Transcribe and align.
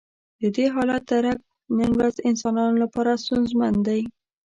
د 0.41 0.43
دې 0.55 0.65
حالت 0.75 1.03
درک 1.11 1.39
نن 1.77 1.91
ورځ 1.97 2.15
انسانانو 2.29 2.75
لپاره 2.83 3.19
ستونزمن 3.23 3.73
دی. 3.87 4.01